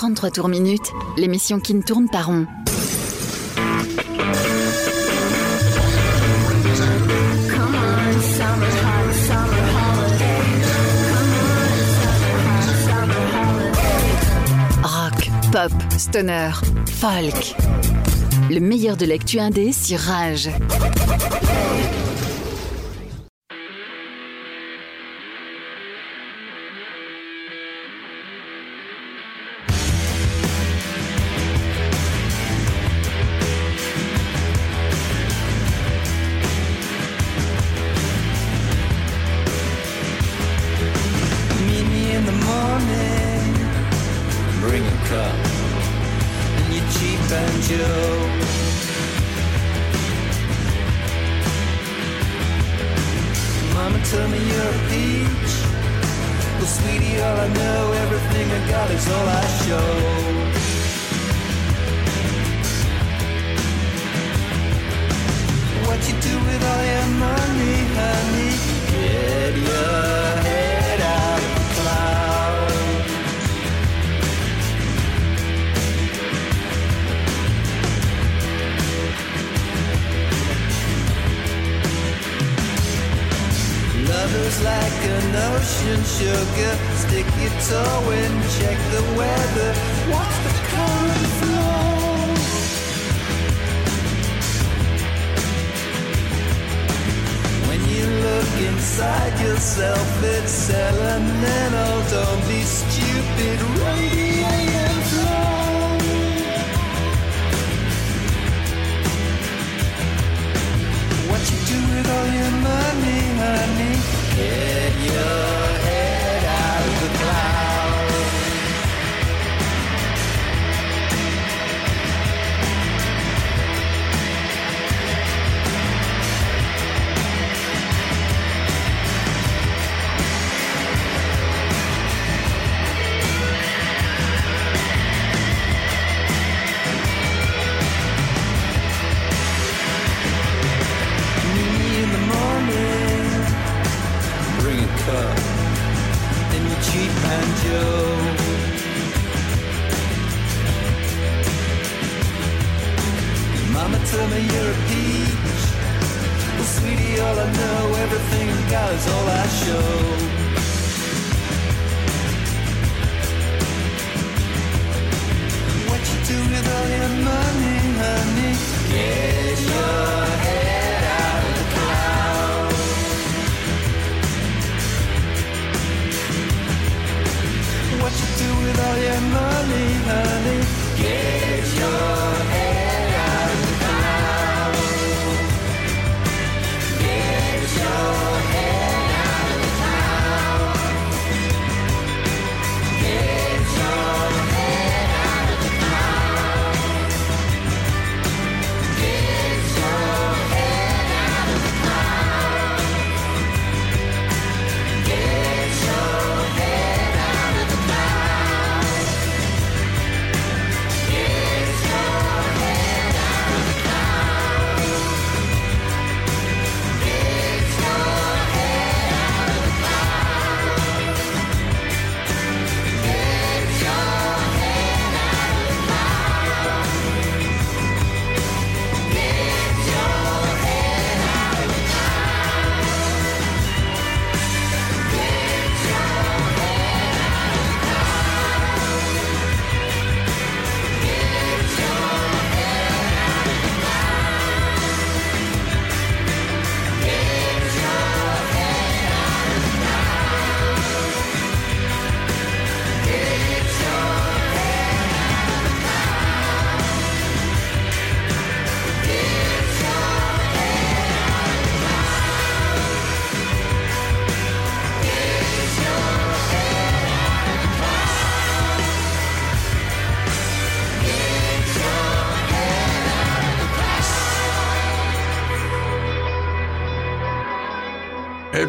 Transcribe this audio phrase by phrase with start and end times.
[0.00, 2.46] 133 tours minutes, l'émission qui ne tourne pas rond.
[14.82, 16.50] Rock, pop, stoner,
[16.86, 17.54] folk.
[18.48, 20.48] Le meilleur de l'actu indé sur Rage.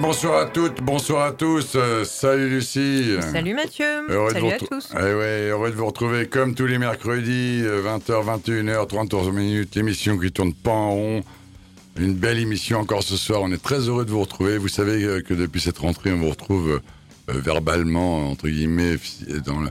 [0.01, 1.73] Bonsoir à toutes, bonsoir à tous.
[1.75, 3.15] Euh, salut Lucie.
[3.31, 4.89] Salut Mathieu, Heureux de salut vous à tous.
[4.93, 9.75] Eh ouais, heureux de vous retrouver comme tous les mercredis, euh, 20h, 21h, 33 minutes,
[9.75, 11.23] l'émission qui tourne pas en rond.
[11.97, 13.41] Une belle émission encore ce soir.
[13.43, 14.57] On est très heureux de vous retrouver.
[14.57, 16.81] Vous savez euh, que depuis cette rentrée, on vous retrouve
[17.29, 18.95] euh, verbalement, entre guillemets,
[19.45, 19.63] dans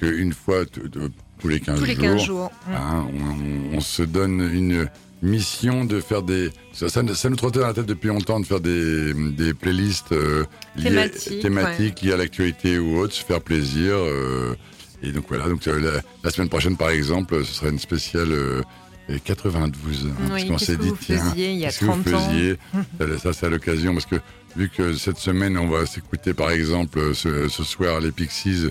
[0.00, 2.50] qu'une fois tous les 15 Tous les jours, 15 jours.
[2.70, 4.88] Hein, on, on se donne une
[5.26, 6.50] mission de faire des...
[6.72, 10.12] Ça, ça, ça nous trottait dans la tête depuis longtemps de faire des, des playlists
[10.12, 10.44] euh,
[10.76, 13.94] liées- Thématiques, thématiques liées à l'actualité ou autre, se faire plaisir.
[13.96, 14.54] euh,
[15.02, 18.32] et donc voilà, donc euh, la, la semaine prochaine par exemple, ce sera une spéciale
[18.32, 18.62] euh,
[19.24, 20.06] 92.
[20.06, 22.56] hein, parce Oui, qu'on qu'est-ce s'est dit, tiens, qu'est-ce que vous 30 ans faisiez
[23.22, 24.16] Ça, c'est à l'occasion parce que
[24.56, 28.68] vu que cette semaine, on va s'écouter par exemple ce, ce soir les Pixies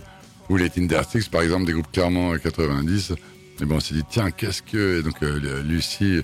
[0.49, 3.13] ou les Tindersticks, par exemple, des groupes clairement euh, 90.
[3.61, 4.99] Et bon, on s'est dit, tiens, qu'est-ce que.
[4.99, 6.21] Et donc, euh, Lucie.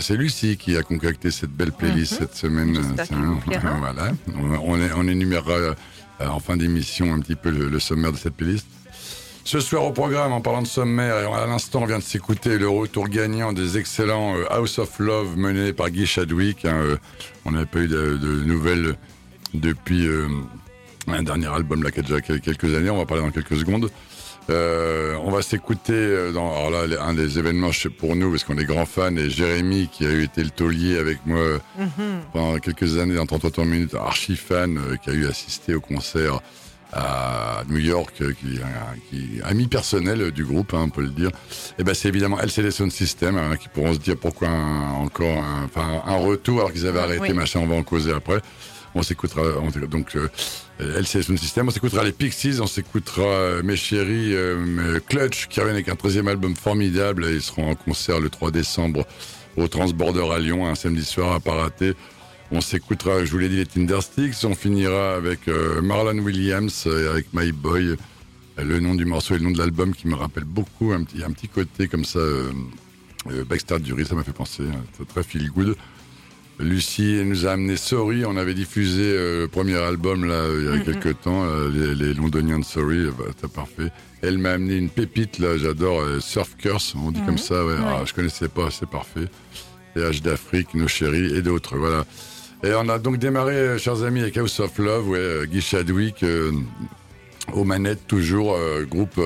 [0.00, 2.18] C'est Lucie qui a concocté cette belle playlist Mhm.
[2.18, 2.78] cette semaine.
[3.46, 3.76] Plaira.
[3.78, 4.12] voilà.
[4.36, 5.74] On, on, est- on énumérera euh,
[6.20, 8.66] en fin d'émission un petit peu le, le sommaire de cette playlist.
[9.46, 12.68] Ce soir au programme, en parlant de sommaire, à l'instant, on vient de s'écouter le
[12.68, 16.64] retour gagnant des excellents euh, House of Love menés par Guy Chadwick.
[16.64, 16.96] hein, euh,
[17.44, 18.96] on n'avait pas eu de, de nouvelles
[19.52, 20.28] depuis euh,
[21.08, 22.90] un dernier album là, qui a déjà quel- quelques années.
[22.90, 23.90] On va parler dans quelques secondes.
[24.50, 28.58] Euh, on va s'écouter euh, dans alors là un des événements pour nous parce qu'on
[28.58, 31.58] est grands fans et Jérémy qui a eu été le taulier avec moi euh,
[32.32, 36.40] pendant quelques années dans 33 minutes archi fan euh, qui a eu assisté au concert
[36.92, 38.60] à New York euh, qui,
[39.08, 41.30] qui ami personnel du groupe hein, on peut le dire.
[41.78, 45.38] Et ben c'est évidemment LCD Sound System hein, qui pourront se dire pourquoi un- encore
[45.42, 45.68] un,
[46.06, 47.32] un retour alors qu'ils avaient arrêté Oui.
[47.32, 48.42] machin on va en causer après
[48.94, 53.62] on s'écoutera on s'écoutera- donc euh, Sound System on s'écoutera les Pixies on s'écoutera euh,
[53.62, 58.20] mes chéris euh, Clutch qui reviennent avec un 13 album formidable ils seront en concert
[58.20, 59.06] le 3 décembre
[59.56, 61.94] au Transborder à Lyon un samedi soir à pas rater
[62.50, 64.44] on s'écoutera, je vous l'ai dit, les Tindersticks.
[64.44, 67.88] On finira avec euh, Marlon Williams, euh, avec My Boy.
[67.88, 67.96] Euh,
[68.62, 71.24] Le nom du morceau et le nom de l'album qui me rappelle beaucoup un petit,
[71.24, 72.18] un petit côté comme ça.
[72.20, 72.52] Euh,
[73.30, 74.62] euh, Baxter Dury, ça m'a fait penser.
[74.62, 75.74] hein, très feel good.
[76.60, 78.24] Lucie nous a amené Sorry.
[78.24, 81.94] On avait diffusé euh, le premier album là, il y a quelques temps, euh, les,
[81.94, 82.98] les Londonians de Sorry.
[82.98, 83.90] euh, bah, c'est parfait.
[84.22, 87.64] Elle m'a amené une pépite là, j'adore, euh, Surf Curse, on dit comme ça.
[87.64, 87.74] Ouais.
[87.78, 89.26] Ah, je connaissais pas, c'est parfait.
[89.96, 91.76] H d'Afrique, Nos Chéris et d'autres.
[91.76, 92.04] Voilà.
[92.62, 96.24] Et on a donc démarré, chers amis, avec House of Love, ouais, Guy Chadwick,
[97.52, 98.56] aux manettes toujours,
[98.88, 99.20] groupe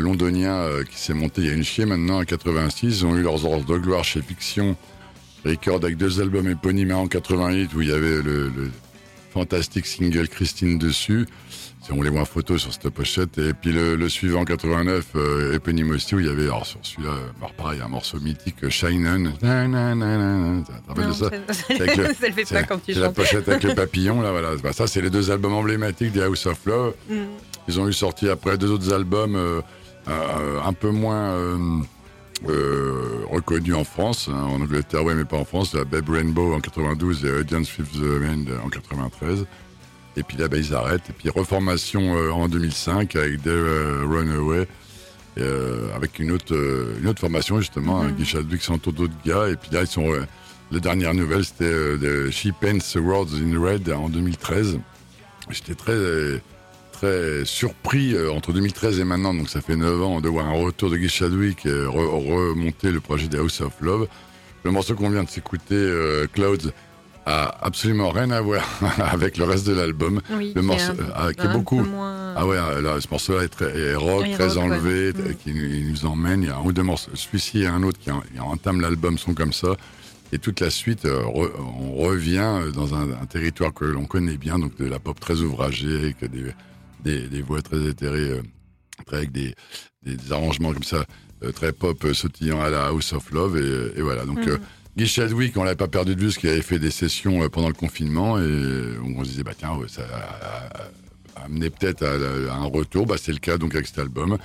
[0.00, 3.00] londonien qui s'est monté il y a une chier maintenant, en 86.
[3.00, 4.76] Ils ont eu leurs ordres de gloire chez Fiction
[5.48, 8.70] Record avec deux albums éponymes un en 88 où il y avait le, le
[9.32, 11.26] fantastique single Christine dessus.
[11.82, 13.38] Si on les voit en photo sur cette pochette.
[13.38, 16.80] Et puis le, le suivant 89, euh, éponyme aussi, où il y avait, alors sur
[16.82, 17.12] celui-là,
[17.56, 19.32] pareil, un morceau mythique, euh, Shine On.
[19.40, 20.64] Ça le-
[22.14, 23.16] fait pas quand tu C'est la chantes.
[23.16, 24.50] pochette avec le papillon, là, voilà.
[24.62, 26.94] Bah, ça, c'est les deux albums emblématiques des House of Love.
[27.08, 27.14] Mm.
[27.68, 29.60] Ils ont eu sorti après deux autres albums euh,
[30.08, 31.34] euh, un peu moins
[32.46, 35.74] euh, reconnus en France, hein, en Angleterre, ouais, mais pas en France.
[35.74, 39.46] La Babe Rainbow en 92 et Audience Fifth Man en 93.
[40.16, 41.10] Et puis là, bah, ils arrêtent.
[41.10, 44.66] Et puis reformation euh, en 2005 avec The euh, Runaway.
[45.94, 46.54] avec une autre,
[47.00, 49.48] une autre formation justement, Guy Chadwick sans d'autres gars.
[49.48, 50.12] Et puis là, ils sont.
[50.70, 54.78] la dernière nouvelle, c'était She Paints Worlds in Red en 2013.
[55.50, 55.94] J'étais très,
[56.98, 60.52] très surpris euh, entre 2013 et maintenant, donc ça fait 9 ans, de voir un
[60.52, 64.08] retour de Guy Chadwick re- remonter le projet des House of Love.
[64.64, 66.70] Le morceau qu'on vient de s'écouter, euh, Clouds,
[67.26, 68.66] a absolument rien à voir
[68.98, 70.20] avec le reste de l'album.
[70.30, 71.80] Oui, Le morceau, ah, qui est beaucoup.
[71.84, 75.34] moins- Ah ouais, là, ce morceau-là est, est rock, très rock, enlevé, Mm.
[75.42, 76.42] qui nous- emmène.
[76.42, 77.10] Il y a un ou deux morceaux.
[77.14, 79.76] Celui-ci et un autre qui, en- qui entament l'album sont comme ça.
[80.32, 84.58] Et toute la suite, euh, on revient dans un, un territoire que l'on connaît bien,
[84.58, 86.44] donc de la pop très ouvragée, avec des,
[87.04, 88.42] des, des voix très éthérées, euh,
[89.06, 89.54] très avec des,
[90.02, 91.04] des, arrangements comme ça,
[91.42, 93.58] euh, très pop, euh, sautillant à la House of Love.
[93.58, 94.24] Et, et voilà.
[94.24, 94.58] Donc, euh,
[94.96, 97.68] Guy Chadwick, on l'avait pas perdu de vue, parce qu'il avait fait des sessions pendant
[97.68, 98.42] le confinement, et
[99.02, 100.02] on se disait, bah tiens, ça
[101.36, 102.14] a amené peut-être à,
[102.52, 103.06] à un retour.
[103.06, 104.38] Bah, c'est le cas donc avec cet album.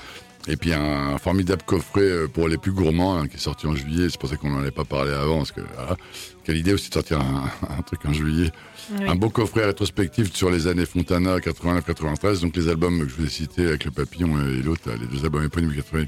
[0.47, 3.75] Et puis un, formidable coffret euh, pour les plus gourmands hein, qui est sorti en
[3.75, 4.07] juillet.
[4.09, 5.37] C'est pour ça qu'on n'en avait pas parlé avant.
[5.37, 5.95] Parce que voilà.
[6.43, 8.51] quelle idée aussi de sortir un, un truc en juillet.
[8.91, 9.05] Oui.
[9.07, 12.41] Un beau coffret rétrospectif sur les années Fontana 89-93.
[12.41, 15.23] Donc les albums que je vous ai cités avec le papillon et l'autre, les deux
[15.23, 16.07] albums éponymes 88-89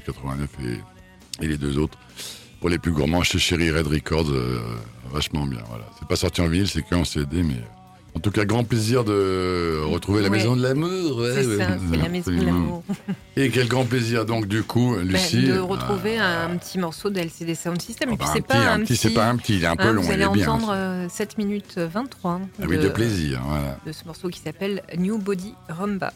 [1.40, 1.98] et, et les deux autres.
[2.60, 4.60] Pour les plus gourmands, chez Cherry Red Records, euh,
[5.12, 5.60] vachement bien.
[5.68, 5.84] Voilà.
[5.98, 7.62] C'est pas sorti en vinyle, c'est qu'en CD, mais
[8.16, 10.38] en tout cas, grand plaisir de retrouver la Ouais.
[10.38, 11.18] maison de l'amour.
[11.18, 12.82] ouais, C'est ouais, ça, c'est la maison de l'amour.
[13.36, 15.44] Et quel grand plaisir donc du coup, Bah, Lucie.
[15.44, 18.08] de retrouver euh, un petit morceau de LCD Sound System.
[18.10, 19.76] ah Et puis bah, c'est pas un petit, c'est pas un petit, il est un
[19.76, 20.48] peu hein, long, Vous il allez est bien.
[20.48, 23.78] entendre euh, 7 minutes 23 Ah oui, de plaisir, voilà.
[23.86, 26.12] de ce morceau qui s'appelle New Body Rumba.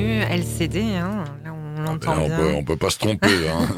[0.00, 0.82] LCD.
[0.96, 1.24] Hein.
[1.44, 2.36] Là, on l'entend Ben, on, bien.
[2.36, 3.28] peut, on peut pas se tromper.
[3.48, 3.68] Hein.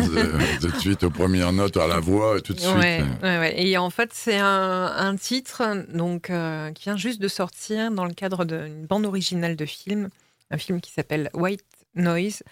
[0.61, 2.75] Tout de suite aux premières notes, à la voix, et tout de suite.
[2.77, 3.55] Ouais, ouais, ouais.
[3.63, 5.63] Et en fait, c'est un, un titre
[5.93, 10.09] donc, euh, qui vient juste de sortir dans le cadre d'une bande originale de film,
[10.51, 12.43] un film qui s'appelle White Noise.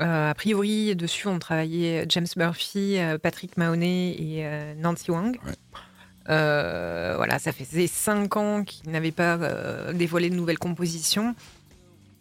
[0.00, 5.38] Euh, a priori, dessus ont travaillé James Murphy, euh, Patrick Mahoney et euh, Nancy Wang.
[5.46, 5.52] Ouais.
[6.30, 9.38] Euh, voilà, ça faisait cinq ans qu'ils n'avaient pas
[9.92, 11.34] dévoilé de nouvelles compositions.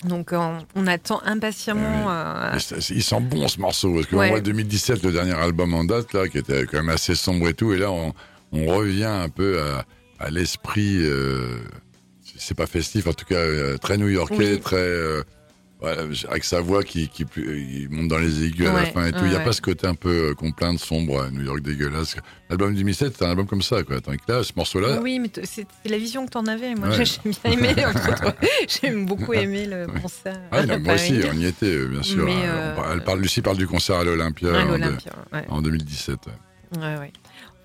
[0.06, 2.08] Donc, on, on attend impatiemment.
[2.10, 2.58] euh,
[2.90, 4.30] Il sent bon ce morceau, parce que Ouais.
[4.30, 7.54] moi, 2017, le dernier album en date, là, qui était quand même assez sombre et
[7.54, 8.14] tout, et là, on,
[8.52, 9.86] on revient un peu à,
[10.20, 11.58] à l'esprit, euh,
[12.38, 14.60] c'est pas festif, en tout cas, euh, très new-yorkais, Oui.
[14.60, 14.76] très.
[14.78, 15.24] euh,
[15.84, 19.20] avec sa voix qui, qui, qui monte dans les aigus à la fin et tout.
[19.20, 22.16] Il ouais, n'y a pas ce côté un peu euh, complainte, sombre, New York dégueulasse.
[22.50, 24.00] L'album 2017, c'est un album comme ça, quoi.
[24.00, 26.76] Tandis que là, ce morceau-là, Oui, mais c'est la vision que tu en avais.
[26.76, 27.76] Moi, j'ai bien aimé.
[28.68, 30.40] J'ai beaucoup aimé le concert.
[30.52, 32.26] Ah, non, moi aussi, on y était, euh, bien sûr.
[32.28, 34.66] Euh, euh, Elle parle, Lucie parle du concert à l'Olympia À
[35.50, 36.20] en, en 2017.
[36.26, 36.80] ouais.
[36.80, 37.14] Ouais, ouais.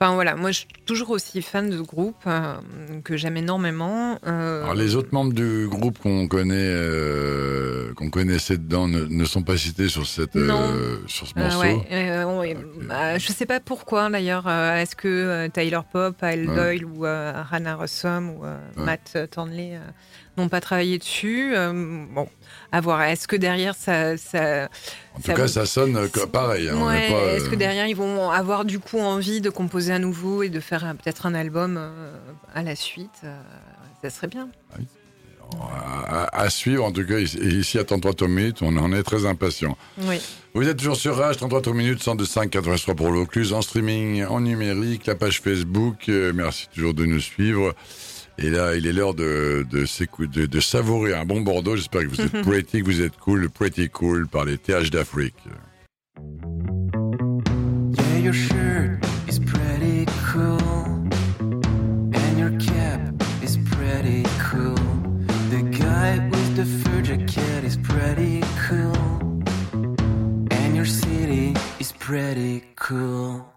[0.01, 2.55] Enfin voilà, moi je suis toujours aussi fan de groupe euh,
[3.03, 4.17] que j'aime énormément.
[4.29, 9.25] Euh, Alors, les autres membres du groupe qu'on connaît, euh, qu'on connaissait dedans, ne, ne
[9.25, 10.35] sont pas cités sur cette,
[11.09, 11.59] sur ce morceau.
[11.61, 12.87] ouais, euh, ouais, Ok.
[12.87, 14.49] bah, je sais pas pourquoi d'ailleurs.
[14.49, 16.55] Est-ce que Tyler Pop, Al Ouais.
[16.55, 18.85] Doyle ou Hannah Rossum ou Ouais.
[18.85, 19.81] Matt Thornley euh,
[20.39, 22.29] n'ont pas travaillé dessus Euh, Bon,
[22.73, 23.03] à voir.
[23.03, 24.69] Est-ce que derrière ça, ça
[25.17, 26.69] En tout cas, ça sonne euh, pareil.
[26.69, 29.99] hein, Ouais, Est-ce que euh, derrière ils vont avoir du coup envie de composer à
[29.99, 32.11] nouveau et de faire un- peut-être un album euh,
[32.55, 33.37] à la suite euh,
[34.03, 34.49] Ça serait bien.
[35.61, 39.03] à, à- à suivre, en tout cas, ici, à 33 tours minutes, on en est
[39.03, 39.77] très impatient.
[40.03, 40.21] Oui.
[40.55, 44.41] Vous êtes toujours sur Rage, 33 tours minutes, 102.5, 83 pour l'Ocluse, en streaming, en
[44.41, 46.09] numérique, la page Facebook.
[46.11, 47.75] euh, merci toujours de nous suivre.
[48.41, 49.85] Et là, il est l'heure de, de,
[50.27, 51.75] de, de savourer un bon Bordeaux.
[51.75, 55.35] J'espère que vous êtes pretty, que vous êtes cool, pretty cool par les TH d'Afrique.
[57.97, 60.59] Yeah, your shirt is pretty cool.
[62.15, 63.01] And your cap
[63.43, 64.77] is pretty cool.
[65.51, 69.43] The guy with the fur jacket is pretty cool.
[70.53, 73.48] And your city is pretty cool.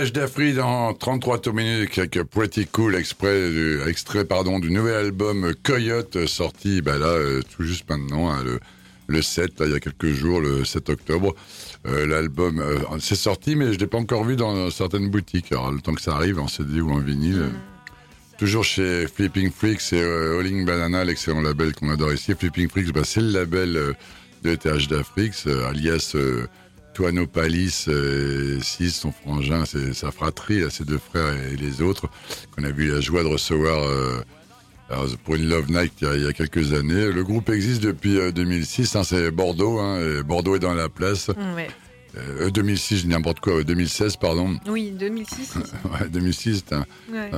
[0.00, 4.94] TH Dafri dans 33 tours minutes avec Pretty Cool, exprès, du- extrait pardon, du nouvel
[4.94, 8.60] album Coyote, sorti bah là, euh, tout juste maintenant, hein, le,
[9.08, 11.34] le 7, là, il y a quelques jours, le 7 octobre.
[11.86, 15.52] Euh, L'album, euh, c'est sorti, mais je l'ai pas encore vu dans certaines boutiques.
[15.52, 17.40] Alors, le temps que ça arrive, en CD ou en vinyle.
[17.42, 17.48] euh,
[18.38, 22.32] Toujours chez Flipping Freaks et Rolling Banana, l'excellent label qu'on adore ici.
[22.38, 23.94] Flipping Freaks, bah, c'est le label
[24.44, 26.16] de TH d'Afrix, euh, alias
[26.90, 31.82] euh, Tuano Palis, euh, 6, son frangin, c'est sa fratrie, ses deux frères et les
[31.82, 32.08] autres,
[32.56, 34.20] qu'on a eu la joie de recevoir euh,
[35.24, 37.12] pour une Love Night il y, a, il y a quelques années.
[37.12, 40.88] Le groupe existe depuis euh, 2006, hein, c'est Bordeaux, hein, et Bordeaux est dans la
[40.88, 41.28] place.
[41.56, 41.68] Ouais.
[42.18, 44.58] Euh, 2006, je dis n'importe quoi, euh, 2016, pardon.
[44.66, 45.54] Oui, 2006.
[45.84, 47.30] Ouais, 2006, c'est un- Ouais.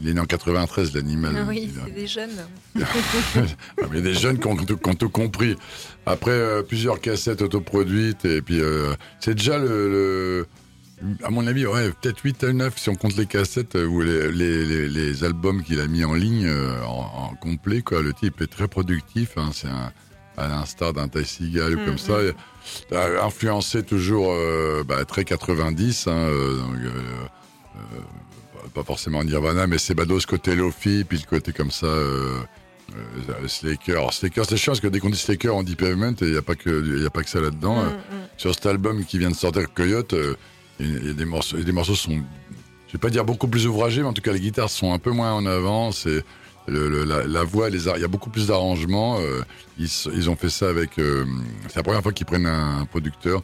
[0.00, 1.34] Il est né en 93, l'animal.
[1.36, 2.30] Ah oui, c'est des jeunes.
[3.36, 5.56] Ah, mais des jeunes qui ont, qui ont tout compris.
[6.06, 10.46] Après euh, plusieurs cassettes autoproduites, et puis euh, c'est déjà le, le-
[11.24, 14.00] À mon avis, ouais, peut-être 8 à 9 si on compte les cassettes euh, ou
[14.00, 17.82] les, les, les- les albums qu'il a mis en ligne euh, en, en complet.
[17.82, 18.02] Quoi.
[18.02, 19.92] Le type est très productif, hein, c'est un,
[20.36, 22.22] à l'instar d'un Ty Seagal ou Mm, comme ça.
[22.22, 22.32] Et,
[22.92, 26.88] euh, influencé toujours euh, bah, très 90, hein, euh, donc, euh,
[27.76, 28.00] euh,
[28.78, 31.86] pas forcément Nirvana, mais c'est Bados côté Lofi, puis le côté comme ça.
[31.86, 32.38] Euh,
[32.96, 33.92] euh, Slaker.
[33.98, 36.30] Alors, Slaker, c'est chiant parce que dès qu'on dit Slaker, on dit Pavement et il
[36.32, 37.82] n'y a, pas que- y a pas que ça là-dedans.
[37.82, 37.92] Mm, mm.
[38.38, 40.34] Sur cet album qui vient de sortir, Coyote, euh,
[40.80, 42.12] il y a- des morceaux, des morceaux sont,
[42.86, 44.98] je vais pas dire beaucoup plus ouvragés, mais en tout cas les guitares sont un
[44.98, 45.92] peu moins en avant.
[45.92, 46.24] C'est
[46.66, 49.18] le- le- la, la voix, les il y a beaucoup plus d'arrangements.
[49.20, 49.42] euh,
[49.78, 50.98] ils, ils ont fait ça avec.
[50.98, 51.24] euh,
[51.68, 53.42] c'est la première fois qu'ils prennent un, producteur.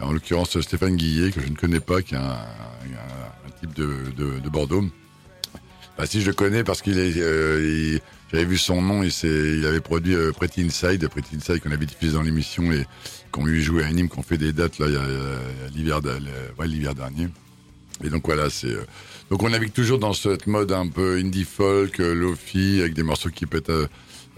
[0.00, 3.88] En l'occurrence Stéphane Guillet que je ne connais pas, qui est un, un- un de,
[4.16, 4.84] de- de Bordeaux.
[5.98, 7.98] Bah, si je le connais parce qu'il est, euh,
[8.32, 11.86] j'avais vu son nom, il, il avait produit euh, Pretty Inside, Pretty Inside qu'on avait
[11.86, 12.86] diffusé dans l'émission et
[13.32, 14.86] qu'on lui joué à Nîmes, qu'on fait des dates là,
[15.74, 16.00] l'hiver,
[16.94, 17.28] dernier.
[18.02, 18.84] Et donc voilà, c'est euh,
[19.30, 23.28] donc on navigue toujours dans cette mode un peu indie folk, lofi, avec des morceaux
[23.30, 23.70] qui pètent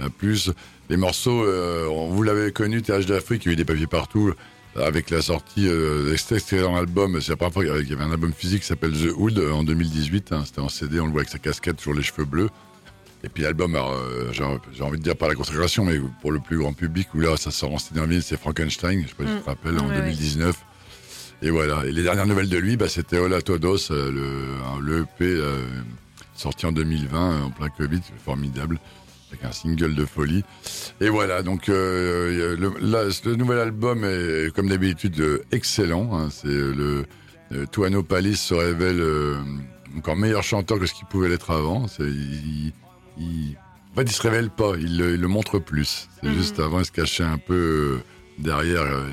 [0.00, 0.50] à, plus.
[0.90, 1.46] Les morceaux,
[2.10, 4.34] vous l'avez connu, TH d'Afrique, il y a eu des papiers partout.
[4.74, 8.04] Avec la sortie euh, de cet excellent album, c'est la première fois qu'il y avait
[8.04, 10.32] un album physique qui s'appelle The Hood euh, en 2018.
[10.32, 12.48] hein, C'était en CD, on le voit avec sa casquette, toujours les cheveux bleus.
[13.22, 16.56] Et puis l'album, euh, j'ai envie de dire par la consécration, mais pour le plus
[16.58, 19.24] grand public, où là ça sort en CD en vinyle, c'est Frankenstein, je sais pas
[19.24, 19.46] si tu te Mm.
[19.46, 20.00] rappelles, en Ouais, ouais.
[20.00, 20.56] 2019.
[21.42, 21.84] Et voilà.
[21.84, 25.66] Et les dernières nouvelles de lui, bah, c'était Hola Todos, euh, le, le EP euh,
[26.34, 28.78] sorti en 2020, euh, en plein Covid, formidable,
[29.32, 30.44] avec un single de folie.
[31.00, 36.10] Et voilà, donc euh, le, là, le nouvel album est, comme d'habitude, euh, excellent.
[36.18, 36.28] hein.
[36.30, 37.04] c'est euh, le
[37.56, 39.36] euh, Tuano Palis se révèle euh,
[39.96, 41.86] encore meilleur chanteur que ce qu'il pouvait l'être avant.
[41.98, 42.72] Il,
[43.18, 43.56] il,
[43.92, 46.08] en fait, il se révèle pas, il, le- il le montre plus.
[46.22, 46.34] C'est Mhm.
[46.36, 47.98] juste avant, il se cachait un peu euh,
[48.38, 48.82] derrière.
[48.82, 49.04] euh,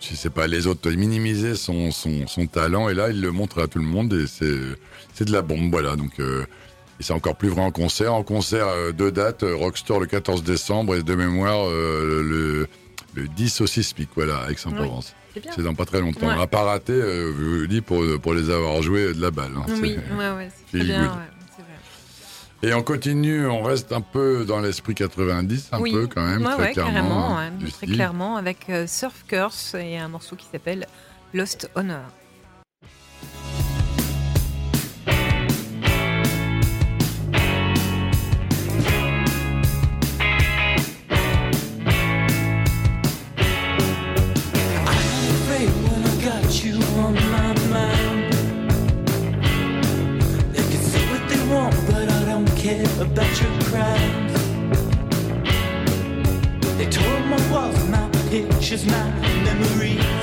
[0.00, 3.30] je sais pas, les autres, il minimisait son, son, son talent et là, il le
[3.32, 5.96] montre à tout le monde et c'est, de la bombe, voilà.
[5.96, 6.44] Donc, euh,
[7.04, 8.12] c'est encore plus vrai en concert.
[8.14, 12.68] En concert, euh, deux dates, euh, Rockstore le 14 décembre et de mémoire euh, le,
[13.14, 15.14] le 10 au 6 pic, voilà, à Aix-en-Provence.
[15.34, 15.52] C'est bien.
[15.54, 16.26] C'est dans pas très longtemps.
[16.26, 16.32] Ouais.
[16.34, 19.20] On n'a pas raté, euh, je vous le dis, pour, pour les avoir joués de
[19.20, 19.52] la balle.
[19.56, 19.64] hein.
[19.68, 21.02] Oui, C'est- ouais, ouais, c'est très feel bien.
[21.02, 22.68] ouais, vrai.
[22.70, 25.92] Et on continue, on reste un peu dans l'esprit 90, un oui.
[25.92, 27.38] peu quand même, très clairement.
[27.38, 30.86] hein, très clairement, avec Surf Curse et un morceau qui s'appelle
[31.34, 32.00] Lost Honor.
[52.64, 54.32] Care about your crimes.
[56.78, 59.10] They tore my walls, my pictures, my
[59.44, 60.13] memories.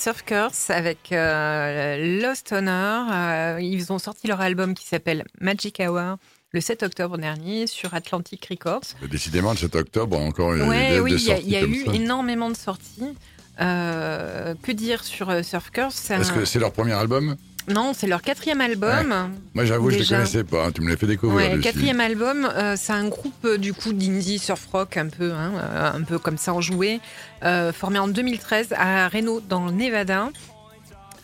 [0.00, 3.06] Surf Curse avec euh, Lost Honor.
[3.12, 6.16] Euh, ils ont sorti leur album qui s'appelle Magic Hour
[6.52, 8.80] le 7 octobre dernier sur Atlantic Records.
[9.10, 11.84] Décidément, le 7 octobre, encore une Ouais, des, oui, il y a, y a eu
[11.84, 11.92] ça.
[11.92, 13.14] énormément de sorties.
[13.60, 17.36] Euh, que dire sur euh, Surf Curse Est-ce un- que c'est leur premier album?
[17.72, 19.30] Non, c'est leur quatrième album.
[19.54, 20.66] Moi, j'avoue, je ne les connaissais pas.
[20.66, 21.50] hein, Tu me l'as fait découvrir.
[21.52, 25.32] Ouais, quatrième album, euh, c'est un groupe euh, du coup d'indie surf rock un peu,
[25.32, 27.00] hein, euh, un peu comme ça enjoué,
[27.44, 30.28] euh, formé en 2013 à Reno dans le Nevada.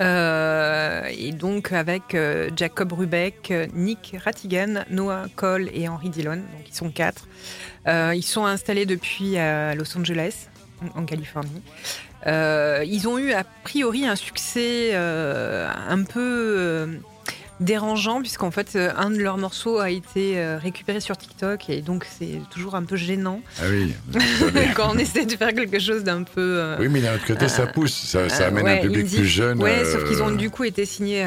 [0.01, 2.15] Euh, et donc avec
[2.55, 7.27] Jacob Rubeck, Nick Rattigan, Noah Cole et Henry Dillon, donc ils sont quatre.
[7.87, 10.49] Ils sont installés depuis à Los Angeles,
[10.95, 11.63] en en Californie.
[12.27, 16.21] Euh, ils ont eu a priori un succès euh, un peu
[16.59, 16.87] euh,
[17.61, 22.41] dérangeant puisqu'en fait un de leurs morceaux a été récupéré sur TikTok et donc c'est
[22.51, 23.95] toujours un peu gênant Ah oui.
[24.75, 27.49] quand on essaie de faire quelque chose d'un peu euh, oui, mais d'un autre côté,
[27.49, 27.95] ça pousse.
[27.95, 29.62] Ça, ça amène ouais, un public plus jeune.
[29.62, 31.25] Ouais, euh, sauf qu'ils ont du coup été signés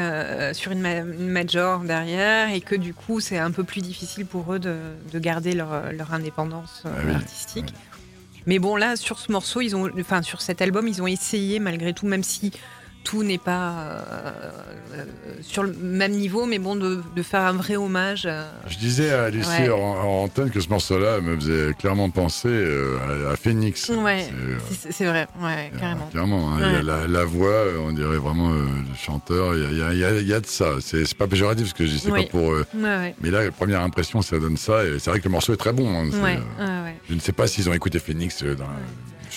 [0.52, 4.24] sur une, ma- une major derrière et que du coup c'est un peu plus difficile
[4.26, 4.76] pour eux de,
[5.12, 7.14] de garder leur, leur indépendance Ah oui.
[7.14, 7.74] artistique.
[8.46, 11.58] Mais bon là sur ce morceau, ils ont, enfin sur cet album, ils ont essayé
[11.58, 12.52] malgré tout, même si
[13.02, 14.00] tout n'est pas euh,
[14.94, 15.04] euh,
[15.40, 18.24] sur le même niveau, mais bon de, de faire un vrai hommage.
[18.26, 19.70] euh, Je disais à Lucie Ouais.
[19.70, 23.88] en, en antenne que ce morceau-là me faisait clairement penser euh, à, à Phoenix.
[23.88, 24.28] Ouais,
[24.90, 26.06] C'est, vrai, ouais, carrément.
[26.10, 29.54] Clairement, hein, y a la, la voix, on dirait vraiment le chanteur.
[29.56, 30.74] Il y a, y y de ça.
[30.80, 32.24] C'est pas péjoratif ce que je dis, c'est Oui.
[32.26, 32.52] pas pour.
[32.74, 34.84] mais là, la première impression, ça donne ça.
[34.84, 35.88] Et c'est vrai que le morceau est très bon.
[35.90, 36.10] hein.
[37.08, 38.42] Je ne sais pas s'ils ont écouté Phoenix.
[38.44, 38.64] dans-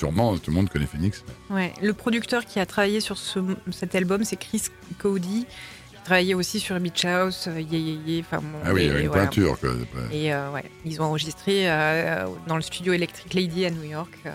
[0.03, 1.23] Sûrement, tout le monde connaît Phoenix.
[1.49, 3.39] Ouais, le producteur qui a travaillé sur ce,
[3.71, 4.63] cet album, c'est Chris
[4.97, 5.45] Cody,
[5.91, 8.87] qui travaillait aussi sur Beach House, euh, Yé Yé Yé, enfin bon, Ah oui, et-
[9.01, 9.23] une voilà.
[9.23, 9.57] peinture.
[9.61, 9.69] Quoi.
[10.11, 14.11] Et euh, ouais, ils ont enregistré euh, dans le studio Electric Lady à New York,
[14.25, 14.31] euh,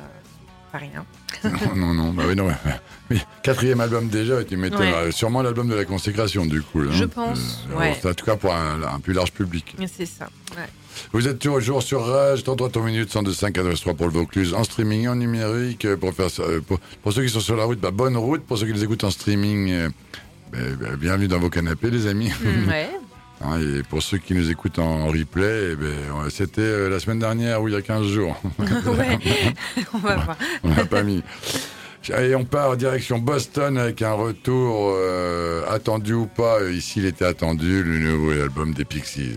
[0.73, 1.05] pas rien.
[1.45, 2.13] non, non, non.
[2.15, 2.49] Bah oui, non.
[3.11, 4.57] Oui, quatrième album déjà, tu.
[4.59, 4.71] Ouais.
[4.73, 6.81] Euh, Sûrement l'album de la consécration, du coup.
[6.83, 7.09] là, Je hein.
[7.09, 7.97] pense, Euh, ouais.
[8.07, 9.77] En tout cas, pour un, un plus large public.
[9.87, 10.29] C'est ça.
[10.57, 10.65] Ouais.
[11.13, 14.65] Vous êtes toujours sur Rage, 33 ton minute, 102.5, adresse 3 pour le Vaucluse, en
[14.65, 15.85] streaming, en numérique.
[15.85, 18.43] euh, Pour, faire euh, pour, pour ceux qui sont sur la route, bah, bonne route.
[18.45, 19.89] Pour ceux qui nous écoutent en streaming, euh,
[20.53, 22.31] bah, bah, bienvenue dans vos canapés, les amis.
[22.43, 22.91] Mm, ouais.
[23.41, 27.63] Hein, et pour ceux qui nous écoutent en, replay, eh ben, c'était la semaine dernière
[27.63, 28.41] ou il y a 15 jours.
[28.59, 28.67] ouais.
[29.95, 30.37] On va voir.
[30.65, 31.23] On l'a pas mis.
[32.19, 36.63] Et on part en direction Boston avec un retour euh, attendu ou pas.
[36.71, 39.35] Ici, il était attendu, le nouveau album des Pixies.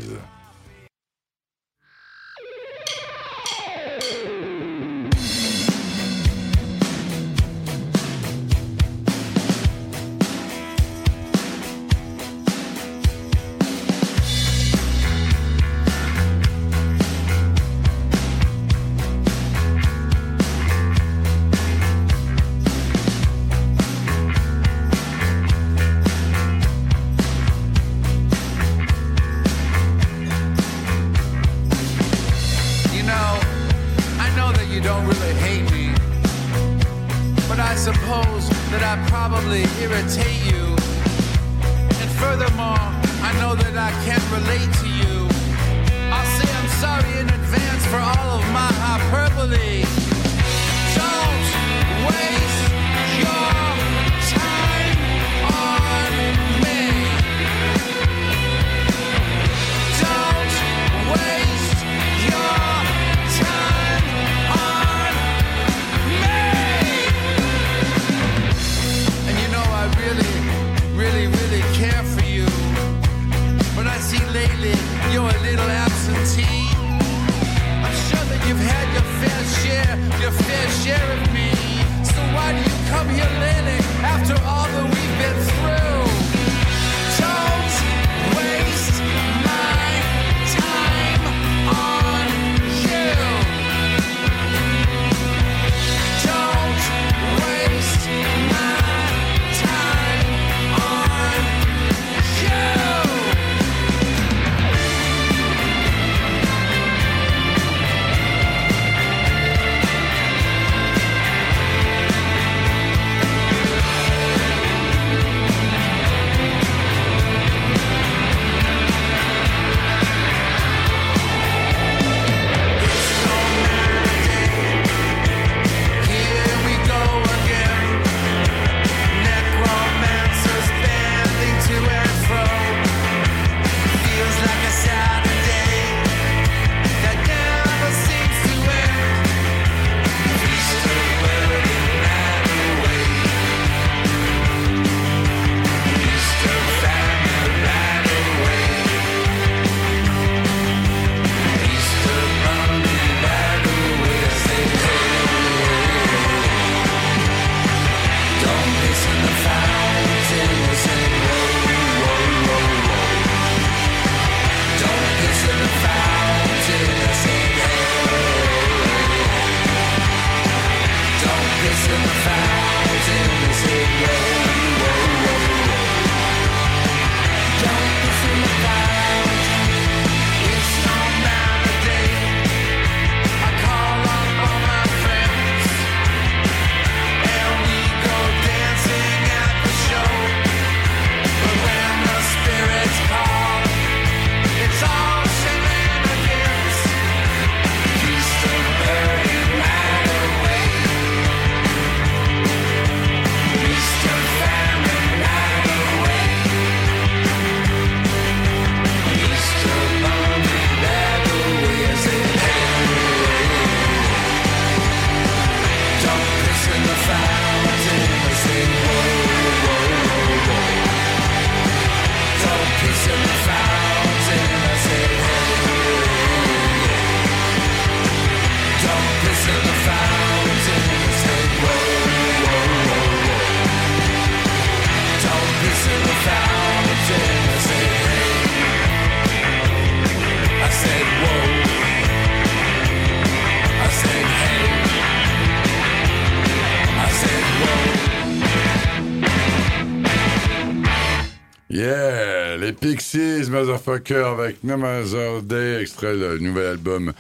[253.96, 257.12] Avec Mother Day, extrait du nouvel album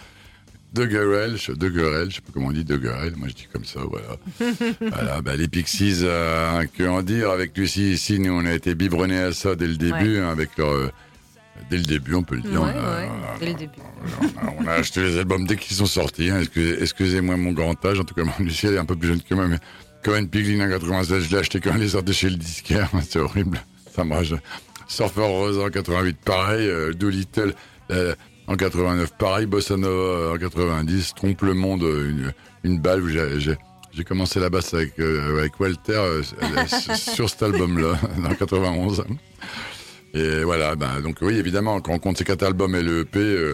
[0.73, 3.33] de Gurel, je- de Gurel, je sais pas comment on dit de Gurel, moi je
[3.33, 4.17] dis comme ça, voilà.
[4.79, 8.73] voilà, bah, les Pixies, euh, que en dire, avec Lucie ici, nous on a été
[8.73, 10.89] biberonnés à ça dès le début, hein, avec leur, euh,
[11.69, 12.61] dès le début on peut le dire.
[12.61, 13.73] Ouais, on a- ouais, on a- dès le début.
[14.21, 16.29] on a- on a acheté les albums dès qu'ils sont sortis.
[16.29, 16.39] hein.
[16.39, 17.99] Excusez- Excusez-moi mon grand âge.
[17.99, 19.47] En tout cas, Lucie, elle est un peu plus jeune que moi.
[19.47, 19.57] Mais
[20.05, 22.89] Cohen Piglin en 96, je l'ai acheté quand elle est sortie chez le disquaire.
[23.09, 23.61] C'est horrible.
[23.93, 24.35] Ça me rage.
[24.91, 26.67] Surfer Rosa en 88, pareil.
[26.67, 27.53] Euh, Doolittle
[27.91, 28.13] euh,
[28.47, 29.45] en 89, pareil.
[29.45, 31.13] Bossa Nova euh, en 90.
[31.15, 32.33] Trompe le monde, euh, une,
[32.63, 33.03] une balle
[33.39, 33.57] j'ai-
[34.03, 34.93] commencé la basse avec,
[35.59, 36.21] Walter
[36.97, 37.97] sur cet album-là,
[38.29, 39.03] en 91.
[40.13, 43.53] Et voilà, ben, donc oui, évidemment, quand on compte ces quatre albums et le EP,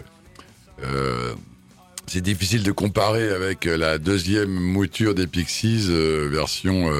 [2.06, 5.86] c'est difficile de comparer avec la deuxième mouture des Pixies,
[6.30, 6.90] version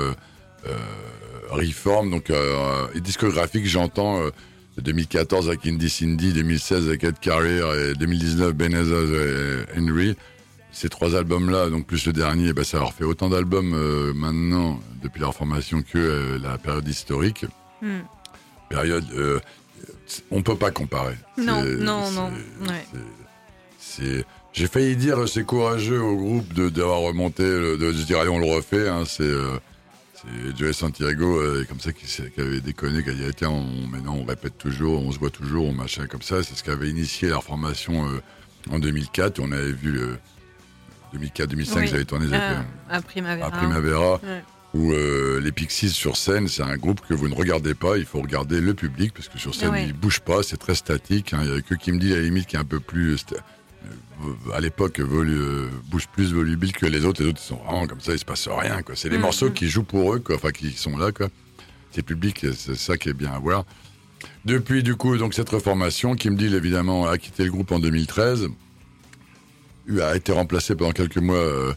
[1.51, 4.31] reform, donc euh, et discographique, j'entends euh,
[4.81, 10.17] 2014 avec Indie Cindy, 2016 avec Ed Carrier et 2019 Benazaz et Henry.
[10.71, 14.81] Ces trois albums-là, donc plus le dernier, ben, ça leur fait autant d'albums euh, maintenant
[15.03, 17.47] depuis leur formation que euh, la période historique.
[17.83, 18.01] Hmm.
[18.69, 19.41] Période, euh,
[20.31, 21.17] on peut pas comparer.
[21.37, 22.31] Non, non, non.
[22.69, 24.25] Ouais.
[24.53, 28.31] j'ai failli dire euh, c'est courageux au groupe de d'avoir remonté de, se dire allez
[28.31, 29.59] on le refait hein, c'est euh,
[30.23, 32.07] c'est Joey Santiago euh, comme ça qui,
[32.41, 35.31] avait déconné qui a dit Ah, tiens on, maintenant on répète toujours on se voit
[35.31, 38.21] toujours on machin comme ça c'est ce qui avait initié leur formation euh,
[38.71, 40.19] en 2004 on avait vu le
[41.14, 41.87] 2004-2005 Oui.
[41.89, 43.51] j'avais tourné Ah, à à Primavera.
[43.51, 44.43] Primavera Ouais.
[44.75, 48.05] où euh, les Pixies sur scène, c'est un groupe que vous ne regardez pas, il
[48.05, 49.87] faut regarder le public, parce que sur scène, Ouais.
[49.87, 51.33] ils bougent pas, c'est très statique.
[51.33, 51.41] hein.
[51.45, 53.14] Il y a que qui me dit, à la limite, qui est un peu plus,
[53.33, 53.37] euh,
[54.55, 57.23] à l'époque, volu- euh, bouge plus volubile que les autres.
[57.23, 58.83] Les autres, ils sont vraiment comme ça, il se passe rien.
[58.83, 58.97] quoi.
[58.97, 59.23] C'est les Mhm.
[59.23, 61.12] morceaux qui jouent pour eux, quoi, enfin, qui sont là.
[61.12, 61.29] quoi.
[61.93, 63.64] C'est public, c'est ça qui est bien à voir.
[64.45, 68.49] Depuis, du coup, donc cette reformation, Kim Deal, évidemment, a quitté le groupe en 2013,
[69.87, 71.73] Eu a été remplacé pendant quelques mois euh,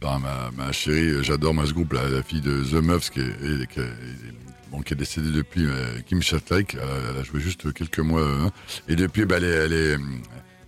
[0.00, 3.20] par ma, ma chérie, j'adore moi ce groupe, la, la fille de The Muffs, qui
[3.20, 3.24] est,
[3.62, 3.92] et- qui est-
[4.70, 8.20] bon, qui est décédée depuis, euh, Kim Shatlake, elle, a- joué juste quelques mois.
[8.20, 8.50] euh,
[8.88, 9.96] et depuis, bah, elle est, elle est,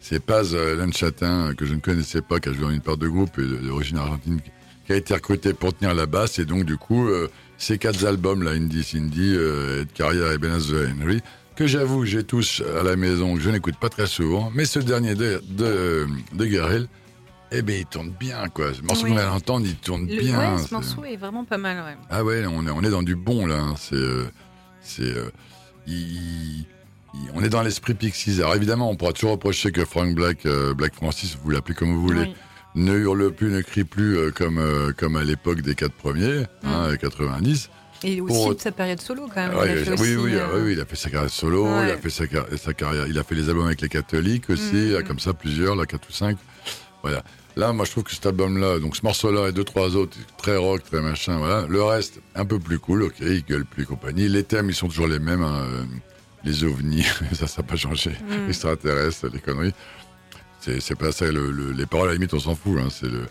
[0.00, 2.96] c'est Paz euh, Lanchatin, que je ne connaissais pas, qui a joué dans une part
[2.96, 4.40] de groupe et d'origine argentine,
[4.86, 6.38] qui a été recruté pour tenir la basse.
[6.38, 7.28] Et donc, du coup, euh,
[7.58, 11.20] ces quatre albums, là, Indie Cindy, euh, Ed Carrier et Benaz Henry,
[11.54, 14.78] que j'avoue, j'ai tous à la maison, que je n'écoute pas très souvent, mais ce
[14.78, 16.88] dernier de, de, de Garel,
[17.52, 18.72] eh ben, il tourne bien, quoi.
[18.72, 19.10] Ce morceau Oui.
[19.10, 20.54] qu'on vient d'entendre, il tourne Le- bien.
[20.56, 21.96] ouais, ce morceau est vraiment pas mal, ouais.
[22.08, 23.58] Ah ouais, on est, on est dans du bon, là.
[23.60, 23.74] hein.
[23.76, 24.24] C'est, euh,
[24.80, 25.28] c'est, euh,
[25.86, 26.64] il-
[27.34, 28.36] on est dans l'esprit Pixies.
[28.40, 31.92] Alors évidemment, on pourra toujours reprocher que Frank Black, euh, Black Francis, vous l'appelez comme
[31.94, 32.34] vous voulez, Oui.
[32.76, 36.44] ne hurle plus, ne crie plus euh, comme, euh, comme à l'époque des quatre premiers,
[36.64, 37.70] hein, 90.
[38.02, 39.54] Et aussi Pour- de sa période solo, quand même.
[39.58, 41.64] Ouais, Il a fait oui, aussi, oui, euh, oui, il a fait sa carrière solo,
[41.66, 41.84] Ouais.
[41.88, 44.48] il a fait sa, car- sa carrière, il a fait les albums avec les catholiques
[44.48, 46.38] aussi, euh, comme ça, plusieurs, là, 4 ou 5.
[47.02, 47.22] Voilà.
[47.56, 50.56] Là, moi, je trouve que cet album-là, donc ce morceau-là et deux, trois autres, très
[50.56, 51.66] rock, très machin, voilà.
[51.68, 54.28] Le reste, un peu plus cool, ok, il gueule plus et compagnie.
[54.28, 55.66] Les thèmes, ils sont toujours les mêmes, hein,
[56.44, 58.10] les ovnis, ça, ça n'a pas changé.
[58.28, 58.48] Mhm.
[58.48, 59.74] Extraterrestres, les conneries.
[60.62, 62.78] C'est c'est pas ça, le- le- les paroles, à la limite, on s'en fout.
[62.78, 63.22] Hein, le...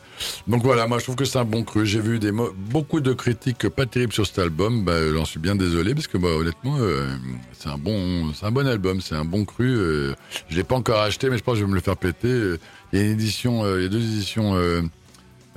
[0.47, 1.85] Donc voilà, moi je trouve que c'est un bon cru.
[1.85, 4.83] J'ai vu des beaucoup de critiques pas terribles sur cet album.
[4.83, 7.07] Bah, j'en suis bien désolé parce que bah, honnêtement, euh,
[7.53, 9.77] c'est un bon, c'est un bon album, c'est un bon cru.
[9.77, 10.15] euh,
[10.49, 12.55] je l'ai pas encore acheté, mais je pense que je vais me le faire péter.
[12.93, 14.81] Il y a une édition, euh, il y a deux éditions euh,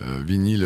[0.03, 0.65] euh, vinyle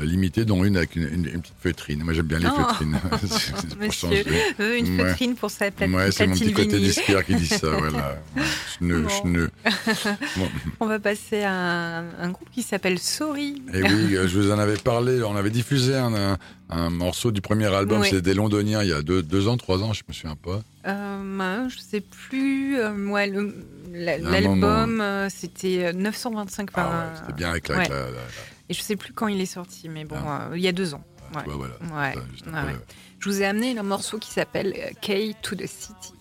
[0.00, 2.02] euh, limitées, dont une avec une, une- une petite feutrine.
[2.04, 2.98] Moi j'aime bien les Oh, feutrines.
[3.80, 4.24] Monsieur.
[4.60, 5.08] Euh, une Ouais.
[5.08, 7.68] feutrine pour sa Ouais, c'est mon petit platine côté disquaire qui dit ça.
[7.78, 8.20] Voilà.
[8.78, 9.06] Chneu,
[10.36, 10.48] Bon.
[10.80, 13.62] On va passer à un, un groupe qui s'appelle Sorry.
[13.74, 15.22] Et oui, euh, je vous en avais parlé.
[15.22, 16.38] On avait diffusé un, un,
[16.70, 18.00] un morceau du premier album.
[18.00, 18.08] Oui.
[18.10, 20.60] C'est des Londoniens il y a deux, deux ans, trois ans, je me souviens pas.
[20.86, 22.78] Euh, je sais plus.
[22.78, 23.30] euh, ouais,
[23.92, 26.70] l'album, c'était euh, 925.
[26.74, 27.80] Ah ouais, c'était bien avec la, ouais.
[27.80, 28.18] avec la- la- la-
[28.68, 30.48] Et je sais plus quand il est sorti, mais bon, Ah.
[30.50, 31.02] euh, il y a deux ans.
[31.32, 31.44] tu Ouais.
[31.44, 31.74] vois, voilà.
[32.08, 32.14] Ouais.
[32.14, 32.78] Ça, juste Ouais, après, ouais.
[32.78, 36.12] euh, Je vous ai amené un morceau qui s'appelle euh, Key to the City.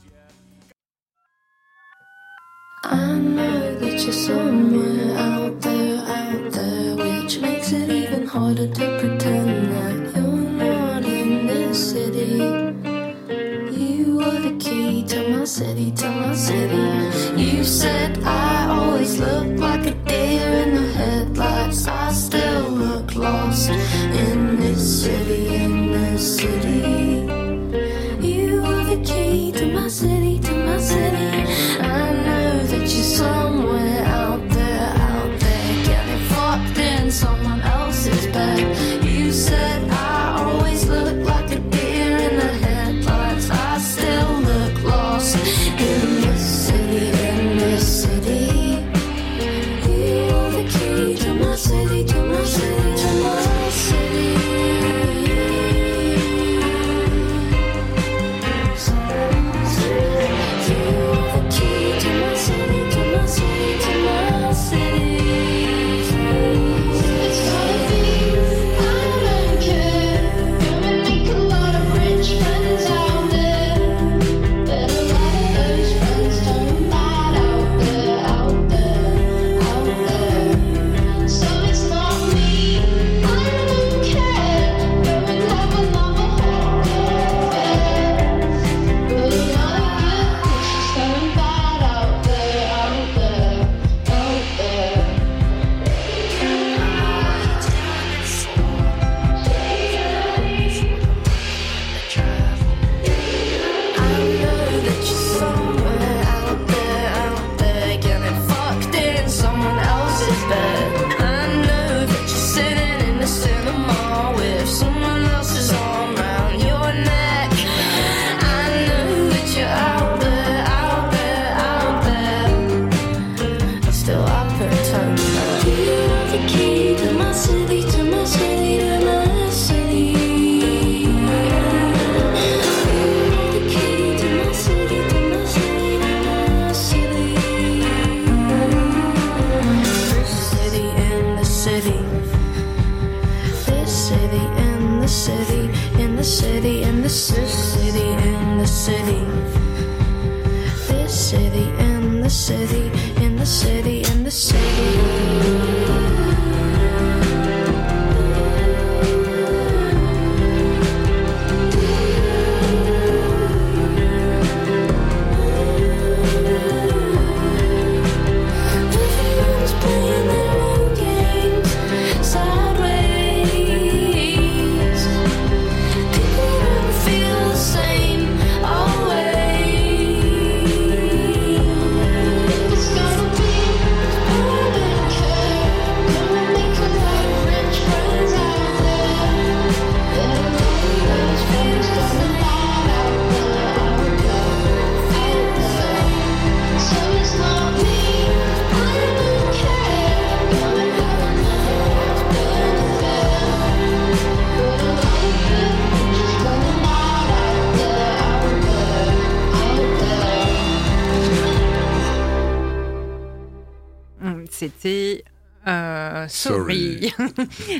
[2.84, 8.98] I know that you're somewhere out there, out there, which makes it even harder to
[9.00, 9.87] pretend that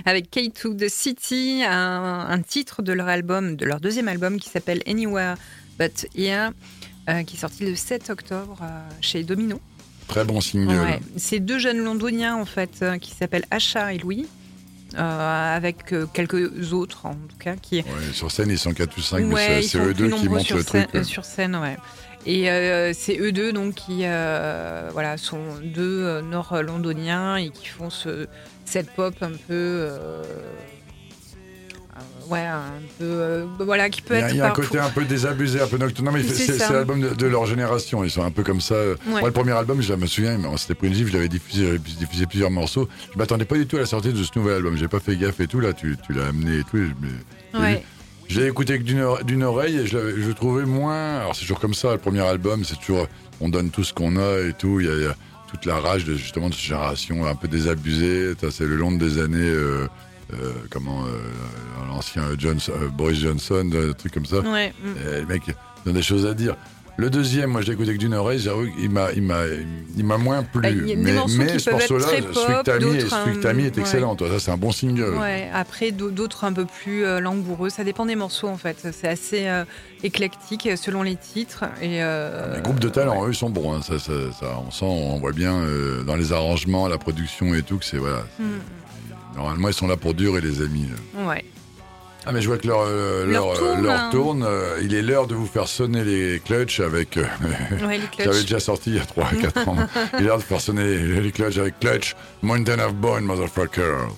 [0.06, 4.50] avec K2 The City, un, un titre de leur album, de leur deuxième album qui
[4.50, 5.36] s'appelle Anywhere
[5.80, 6.52] But Here,
[7.10, 8.66] euh, qui est sorti le 7 octobre euh,
[9.02, 9.60] chez Domino.
[10.08, 10.40] Très bon.
[10.54, 11.00] Ouais.
[11.18, 14.26] C'est deux jeunes londoniens en fait euh, qui s'appellent Asha et Louis,
[14.96, 19.18] avec quelques autres en tout cas qui Ouais, sur scène, ils sont 4 ou 5,
[19.18, 19.26] Ouais,
[19.58, 20.88] mais c'est- eux deux qui montent le truc.
[21.04, 21.78] sur scène, ouais.
[22.30, 27.68] Et euh, c'est eux deux donc qui euh, voilà sont deux euh, nord-londoniens et qui
[27.68, 28.28] font ce
[28.66, 29.88] cette pop un peu
[32.30, 32.64] ouais un
[33.00, 34.90] peu voilà qui peut Il y a, être il y a un parfois- côté un
[34.90, 36.06] peu désabusé, un peu nocturne.
[36.06, 38.04] Non, mais C'est l'album de, de leur génération.
[38.04, 38.76] Ils sont un peu comme ça.
[39.06, 41.80] Moi, le premier album, je me souviens, mais c'était pris une gifle, je l'avais diffusé,
[42.30, 42.90] plusieurs morceaux.
[43.14, 44.76] Je m'attendais pas du tout à la sortie de ce nouvel album.
[44.78, 45.62] J'ai pas fait gaffe et tout.
[45.62, 46.78] Là, tu, tu l'as amené et tout.
[46.78, 47.84] et je me- Ouais.
[48.28, 51.20] Je l'ai écouté que d'une ore- d'une oreille et je, l'avais- je le trouvais moins.
[51.20, 53.08] Alors c'est toujours comme ça, le premier album, c'est toujours.
[53.40, 54.80] On donne tout ce qu'on a et tout.
[54.82, 55.16] Il y y a
[55.50, 58.34] toute la rage de, justement de cette génération un peu désabusée.
[58.52, 59.38] C'est le long des années.
[59.40, 59.88] euh,
[60.34, 61.10] euh, comment euh,
[61.88, 64.40] l'ancien Johnson, euh, Boris Johnson, un truc comme ça.
[64.42, 64.88] Ouais, mm.
[65.16, 65.44] Et le mec,
[65.86, 66.58] il a des choses à dire.
[67.00, 68.40] Le deuxième, moi je l'ai écouté que d'une oreille,
[68.90, 69.42] m'a, il m'a,
[69.96, 70.62] il m'a moins plu.
[70.62, 72.06] Bah, il y a des mais mais ce morceau-là,
[73.54, 74.16] mis est euh, excellent.
[74.16, 75.14] Toi, ça c'est un bon single.
[75.16, 78.88] Ouais, après d'au- d'autres un peu plus euh, langoureux, ça dépend des morceaux en fait.
[78.94, 79.64] C'est assez euh,
[80.04, 81.66] éclectique selon les titres.
[81.84, 83.74] Et, euh, Les groupes de talent, eux, ils sont bons.
[83.76, 83.82] hein.
[83.84, 87.62] Ça, ça, ça, on sent, on voit bien euh, dans les arrangements, la production et
[87.62, 88.24] tout que c'est voilà.
[88.40, 88.44] Mm.
[89.36, 90.88] Normalement, ils sont là pour durer, les amis.
[91.16, 91.46] Ouais.
[92.30, 94.10] Ah mais je vois que l'heure euh, l'heure, tourne, euh, l'heure hein.
[94.12, 94.44] tourne.
[94.46, 97.16] euh, il est l'heure de vous faire sonner les clutches avec...
[97.16, 97.24] euh,
[97.88, 99.78] Ouais, les J'avais déjà sorti il y a 3-4 ans.
[100.14, 102.16] Il est l'heure de faire sonner les, les clutches avec clutch.
[102.42, 104.10] Mountain of Bone, motherfucker.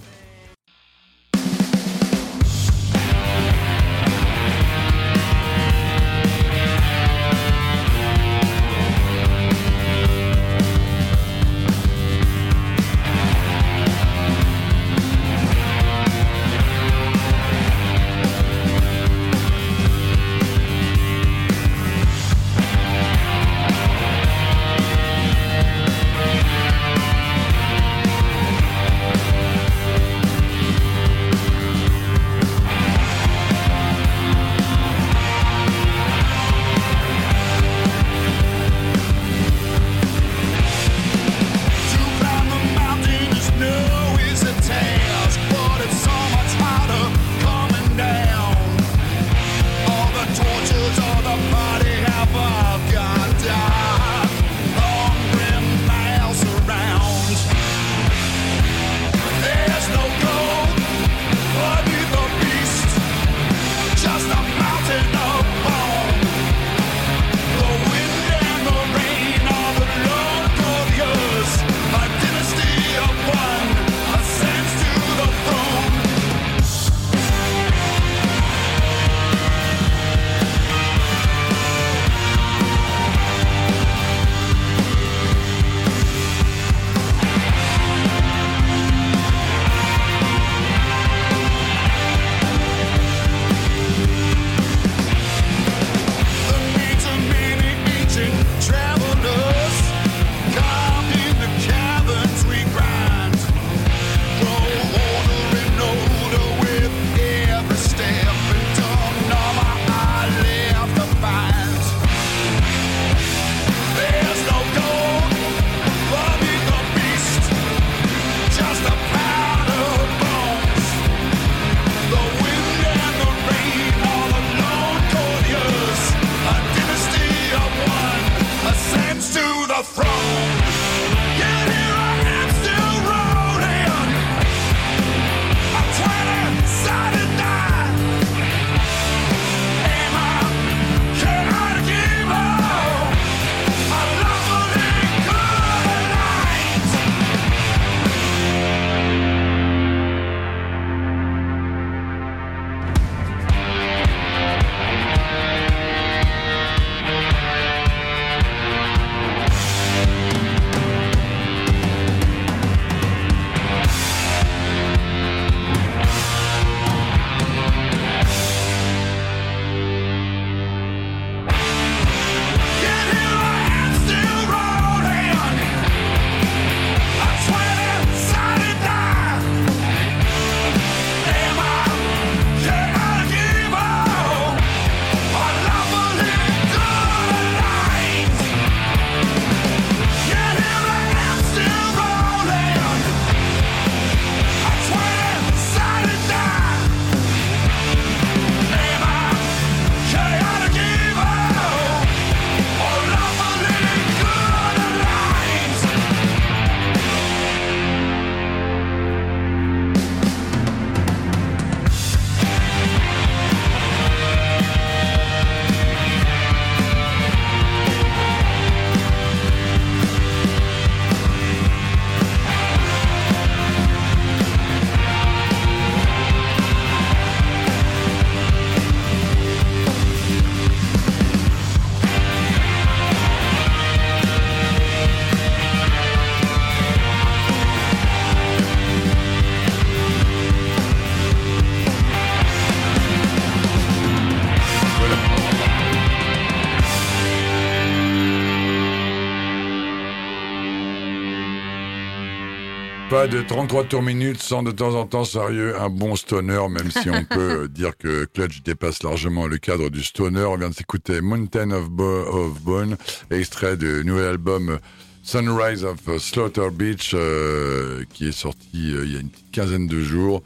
[253.10, 256.91] Pas de 33 tours minutes sans de temps en temps sérieux un bon stoner, même
[256.91, 260.43] si on peut euh, dire que Clutch dépasse largement le cadre du stoner.
[260.43, 262.97] On vient de s'écouter Mountain of, Bo- of Bone,
[263.32, 264.78] extrait du nouvel album
[265.24, 270.01] Sunrise of Slaughter Beach, euh, qui est sorti euh, il y a une quinzaine de
[270.01, 270.43] jours.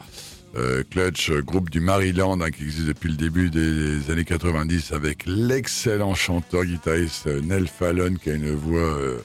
[0.55, 4.93] Euh, Clutch, euh, groupe du Maryland, hein, qui existe depuis le début des années 90,
[4.93, 9.17] avec l'excellent chanteur guitariste euh, Nell Fallon, qui a une voix euh,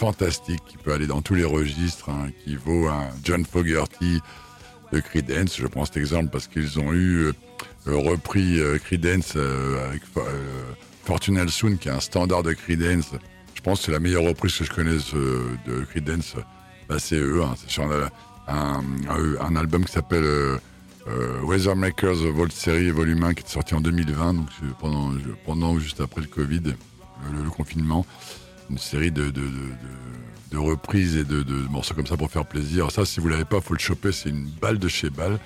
[0.00, 4.18] fantastique, qui peut aller dans tous les registres, hein, qui vaut un John Fogerty
[4.94, 5.58] de Creedence.
[5.58, 7.32] Je prends cet exemple parce qu'ils ont eu euh,
[7.86, 10.22] repris euh, Creedence euh, avec euh,
[11.04, 13.10] Fortunal Soon, qui est un standard de Creedence.
[13.54, 16.34] Je pense que c'est la meilleure reprise que je connaisse euh, de Creedence.
[16.88, 17.54] Bah, c'est eux, hein.
[17.58, 17.84] c'est sur
[18.48, 20.58] un, album qui s'appelle euh,
[21.42, 24.48] Weathermakers Vault Series Volume 1, qui est sorti en 2020, donc
[24.80, 25.12] pendant,
[25.44, 26.72] pendant juste après le Covid,
[27.30, 28.06] le confinement.
[28.70, 32.90] Une série de, de, reprises et de, morceaux comme ça pour faire plaisir.
[32.90, 35.38] Ça, si vous l'avez pas, faut le choper, c'est une balle de chez balle.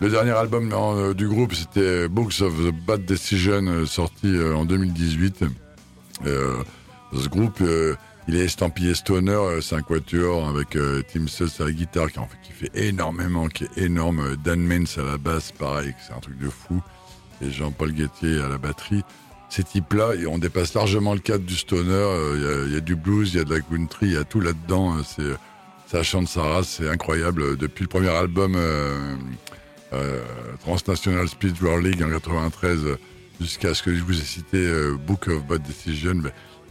[0.00, 4.54] Le dernier album euh, du groupe, c'était Books of the Bad Decision, euh, sorti euh,
[4.54, 5.44] en 2018.
[6.26, 6.62] Euh,
[7.14, 7.94] ce groupe, euh,
[8.28, 12.10] il est estampillé Stoner, euh, c'est un quatuor avec euh, Tim Suss à la guitare
[12.10, 14.20] qui, en fait, qui fait énormément, qui est énorme.
[14.20, 16.82] Euh, Dan Mens à la basse, pareil, c'est un truc de fou.
[17.40, 19.04] Et Jean-Paul Guettier à la batterie.
[19.48, 21.90] Ces types-là, on dépasse largement le cadre du stoner.
[21.92, 24.24] euh, Il y a- du blues, il y a de la country, il y a
[24.24, 24.96] tout là-dedans.
[24.98, 25.36] euh, C'est
[25.98, 27.56] ça chante sa c'est incroyable.
[27.56, 29.14] Depuis le premier album euh,
[29.92, 30.20] euh,
[30.60, 32.96] Transnational Speed War League en 93 euh,
[33.40, 36.22] jusqu'à ce que je vous ai cité euh, Book of Bad Decision,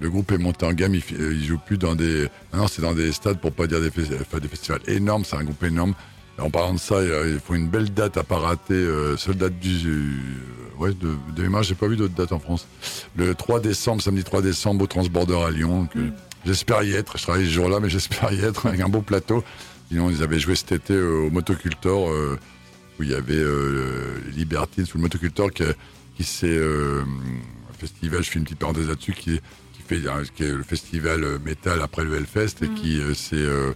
[0.02, 0.96] le groupe est monté en gamme.
[0.96, 3.80] Il, euh, il joue plus dans des, maintenant c'est dans des stades pour pas dire
[3.80, 5.24] des festivals énormes.
[5.24, 5.94] C'est un groupe énorme.
[6.38, 8.74] En parlant de ça, euh, ils font une belle date à pas rater.
[8.74, 12.40] Euh, seule date du, euh, ouais, de, de mémoire, j'ai pas vu d'autres dates en
[12.40, 12.68] France.
[13.16, 15.88] Le 3 décembre, samedi 3 décembre au Transborder à Lyon.
[15.88, 16.00] que
[16.46, 17.18] J'espère y être.
[17.18, 19.44] Je travaille ce jour-là, mais j'espère y être avec un beau plateau.
[19.90, 22.40] Sinon, ils avaient joué cet été euh, au Motocultor, euh,
[23.00, 25.64] où il y avait euh, Libertines, ou le Motocultor qui,
[26.18, 27.02] qui euh,
[27.70, 29.40] un festival, je fais une petite parenthèse là-dessus, qui,
[29.74, 33.14] qui, fait, euh, qui est le festival euh, métal après le Hellfest, et qui euh,
[33.14, 33.74] s'est euh,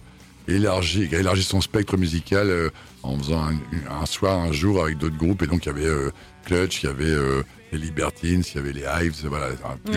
[0.54, 2.70] élargi, qui a élargi son spectre musical euh,
[3.02, 3.54] en faisant un,
[4.02, 5.42] un soir, un jour avec d'autres groupes.
[5.42, 6.10] Et donc, il y avait euh,
[6.46, 7.42] Clutch, il y avait euh,
[7.72, 9.96] les Libertines, il y avait les Hives, voilà, un peu Oui,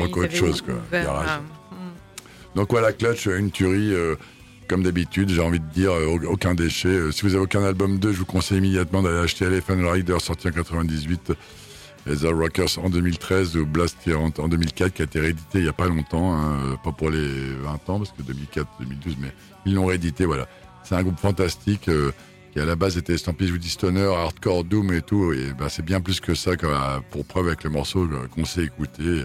[0.00, 0.74] euh, autre avaient chose, quoi.
[0.92, 1.40] ah,
[2.54, 4.14] Donc voilà, Clutch, une tuerie, euh,
[4.68, 6.88] comme d'habitude, j'ai envie de dire, euh, au- aucun déchet.
[6.88, 10.16] Euh, si vous avez aucun album 2, je vous conseille immédiatement d'aller acheter Elephant Rider,
[10.20, 11.32] sorti en 98,
[12.06, 15.62] et The Rockers en 2013, ou Blast en, en 2004, qui a été réédité il
[15.62, 19.16] n'y a pas longtemps, hein, euh, pas pour les 20 ans, parce que 2004, 2012,
[19.20, 19.32] mais
[19.66, 20.46] ils l'ont réédité, voilà.
[20.82, 22.12] C'est un groupe fantastique, euh,
[22.52, 25.52] qui à la base était estampillé, je vous dis, stoner, hardcore, doom et tout, et
[25.58, 26.52] ben, c'est bien plus que ça,
[27.10, 29.24] pour preuve avec le morceau euh, qu'on sait écouter.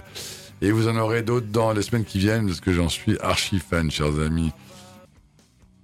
[0.62, 3.60] Et vous en aurez d'autres dans les semaines qui viennent, parce que j'en suis archi
[3.60, 4.52] fan, chers amis.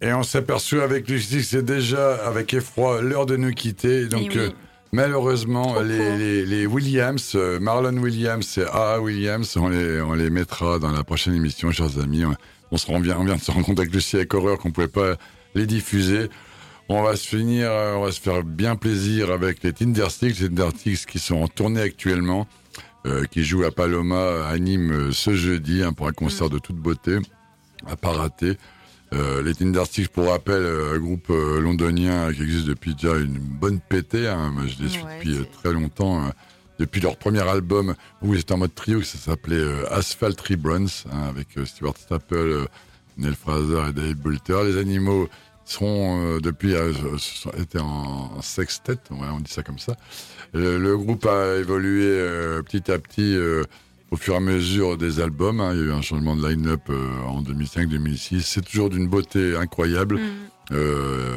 [0.02, 4.06] Et on s'aperçoit avec Lucie que c'est déjà, avec effroi, l'heure de nous quitter.
[4.08, 4.38] Donc, oui.
[4.38, 4.50] euh,
[4.96, 6.18] malheureusement, les, court.
[6.18, 9.00] les, les Williams, euh, Marlon Williams et A.A.
[9.00, 12.24] Williams, on les, on les mettra dans la prochaine émission, chers amis.
[12.26, 12.36] On,
[12.72, 14.88] on se rend on vient de se rendre compte avec Lucie avec horreur qu'on pouvait
[14.88, 15.16] pas
[15.54, 16.30] les diffuser.
[16.88, 20.48] On va se finir, euh, on va se faire bien plaisir avec les Tindersticks, les
[20.48, 22.48] Tindersticks qui sont en tournée actuellement,
[23.06, 26.78] euh, qui jouent à Paloma, à Nîmes ce jeudi hein, pour un concert de toute
[26.78, 27.18] beauté,
[27.86, 28.58] à pas rater.
[29.16, 33.38] Euh, les Tindersticks, pour rappel, euh, un groupe euh, londonien qui existe depuis déjà une
[33.38, 34.28] bonne pétée.
[34.28, 36.22] Hein, je les suis Ouais, depuis euh, très longtemps.
[36.22, 36.34] hein,
[36.78, 41.24] depuis leur premier album où ils étaient en mode trio, ça s'appelait Asphalt Rebruns, hein,
[41.30, 42.66] avec Stuart Staple,
[43.18, 44.62] Neil Fraser et Dave Bulter.
[44.66, 45.30] Les animaux
[45.82, 46.74] euh, depuis
[47.18, 49.96] sont- étaient en, en sextet, ouais, on dit ça comme ça.
[50.54, 52.04] Le, le groupe a évolué
[52.70, 53.38] petit à petit
[54.12, 55.60] au fur et à mesure des albums.
[55.60, 55.72] hein.
[55.74, 58.42] Il y a eu un changement de line-up euh, en 2005-2006.
[58.42, 60.16] C'est toujours d'une beauté incroyable.
[60.18, 60.22] Mm.
[60.72, 61.36] Euh,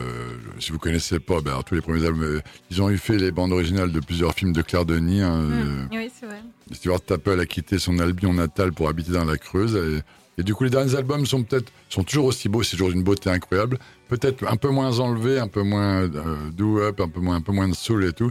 [0.58, 2.40] si vous connaissez pas, ben, alors, tous les premiers albums, euh,
[2.70, 5.20] ils ont eu fait les bandes originales de plusieurs films de Claire Denis.
[5.22, 5.88] hein, Mm.
[5.92, 6.42] Oui, c'est vrai.
[6.72, 9.76] Stuart Tappel a quitté son Albion natal pour habiter dans la Creuse.
[9.76, 12.90] Et, et du coup, les derniers albums sont peut-être sont toujours aussi beaux, c'est toujours
[12.90, 13.78] d'une beauté incroyable.
[14.08, 17.52] Peut-être un peu moins enlevé, un peu moins euh, do-up, un peu moins, un peu
[17.52, 18.30] moins de soul et tout.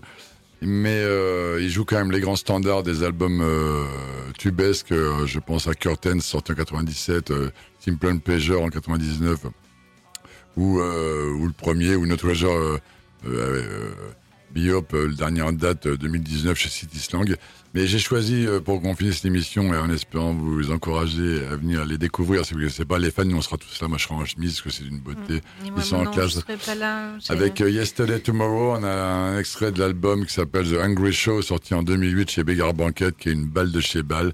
[0.61, 3.85] Mais euh, il joue quand même les grands standards des albums euh,
[4.37, 4.91] tubesques.
[4.91, 9.45] euh, je pense à Curtains sorti en 97, euh, Simple Pleasure en 99,
[10.55, 12.79] ou, euh, ou le premier, ou Notre Treasure euh,
[13.27, 13.91] euh, euh,
[14.51, 17.35] Biop, euh, le dernier en date euh, 2019 chez City Slang.
[17.73, 21.85] Mais j'ai choisi euh, pour qu'on finisse l'émission et en espérant vous encourager à venir
[21.85, 22.45] les découvrir.
[22.45, 23.87] Si vous ne connaissez pas les fans, nous on sera tous là.
[23.87, 25.41] Moi je serai en chemise parce que c'est d'une beauté.
[25.63, 26.35] Ils sont en classe.
[26.77, 27.13] Là.
[27.29, 31.41] Avec euh, Yesterday Tomorrow, on a un extrait de l'album qui s'appelle The Hungry Show,
[31.41, 34.33] sorti en 2008 chez Beggar Banquet, qui est une balle de chez balle.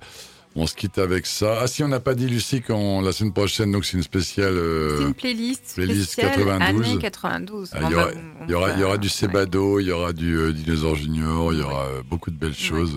[0.56, 1.58] On se quitte avec ça.
[1.62, 4.54] Ah si, on n'a pas dit Lucie qu'on la semaine prochaine, donc c'est une spéciale.
[4.54, 6.90] euh, C'est une playlist, playlist spéciale 92.
[6.92, 7.70] année 92.
[7.74, 9.12] ah, Bon, il y aura, on il y aura, il y aura du ouais.
[9.14, 12.54] Sebado, il y aura du euh, Dinosaur Junior, il y aura euh, beaucoup de belles
[12.54, 12.96] choses.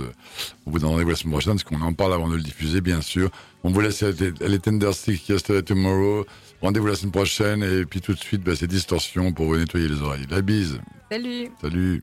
[0.67, 2.83] On vous donne rendez-vous la semaine prochaine, parce qu'on en parle avant de le diffuser,
[2.83, 3.31] bien sûr.
[3.65, 6.27] On vous laisse les, les Tendersticks Yesterday Tomorrow.
[6.61, 9.89] Rendez-vous la semaine prochaine, et puis tout de suite, bah, c'est Distorsion pour vous nettoyer
[9.89, 10.27] les oreilles.
[10.31, 10.79] La bise.
[11.11, 11.49] Salut.
[11.63, 12.03] Salut.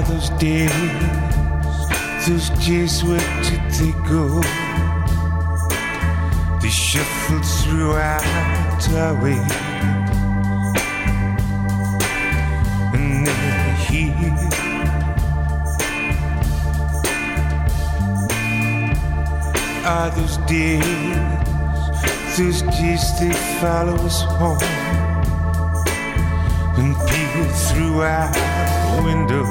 [0.00, 0.72] Are those days
[2.26, 4.40] Those days, where did they go?
[6.62, 8.24] They shuffled throughout
[8.94, 9.44] our way.
[12.94, 14.38] And they're here.
[19.84, 21.18] Are those days,
[22.38, 24.99] those days they follow us home
[26.80, 29.44] and peer through our window.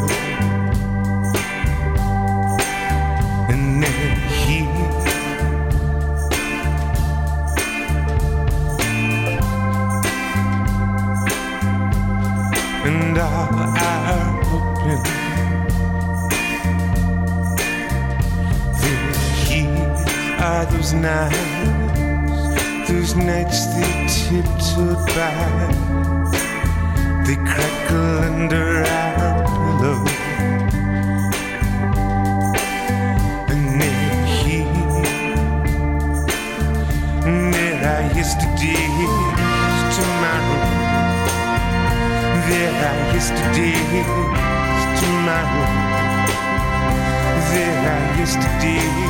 [3.52, 4.16] And they're
[4.46, 4.66] here.
[12.88, 15.02] And our eye open.
[18.82, 19.14] They're
[19.46, 19.96] here.
[20.40, 25.89] Are those nights, those nights they tiptoed by?
[27.30, 30.02] They crackle under our pillow.
[33.54, 34.66] And they're here.
[37.54, 39.14] There are yesterdays
[39.94, 40.60] tomorrow.
[42.50, 44.10] There are yesterdays
[45.00, 45.70] tomorrow.
[47.54, 49.06] There are yesterdays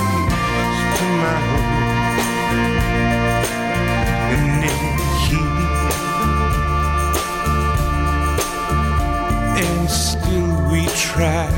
[0.99, 1.78] tomorrow.
[11.19, 11.51] Try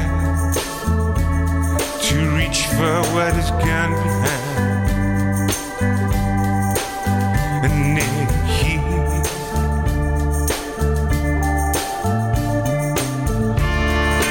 [2.01, 5.51] to reach for what is gone behind.
[7.66, 8.82] And then here,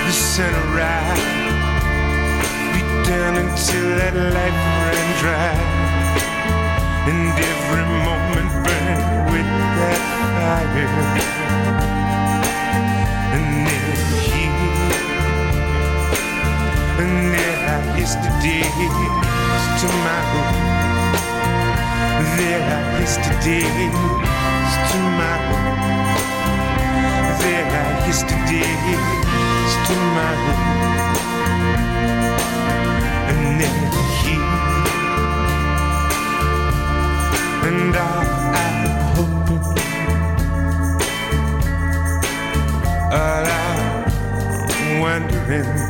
[0.04, 1.26] the sun arise,
[2.74, 5.54] be done until that life ran dry,
[7.06, 8.98] and every moment burn
[9.30, 10.00] with that
[10.40, 10.90] fire
[13.32, 14.29] and here.
[17.00, 18.66] And there are yesterdays
[19.80, 20.44] tomorrow.
[22.36, 23.64] There are yesterdays
[24.90, 25.60] tomorrow.
[27.40, 30.56] There are yesterdays tomorrow.
[33.30, 33.80] And they're
[34.20, 34.48] here.
[37.68, 38.08] And I,
[38.60, 38.78] I'm
[39.16, 39.64] hoping
[43.10, 45.89] all I'm wondering